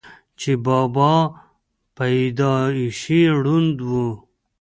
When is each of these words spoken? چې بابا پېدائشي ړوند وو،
چې 0.39 0.51
بابا 0.65 1.13
پېدائشي 1.95 3.21
ړوند 3.43 3.77
وو، 3.89 4.07